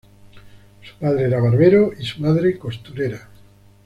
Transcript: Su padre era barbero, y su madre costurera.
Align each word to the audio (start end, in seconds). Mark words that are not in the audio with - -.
Su 0.81 0.95
padre 0.97 1.25
era 1.25 1.39
barbero, 1.39 1.91
y 1.95 2.03
su 2.03 2.21
madre 2.21 2.57
costurera. 2.57 3.29